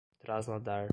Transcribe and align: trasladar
trasladar 0.23 0.89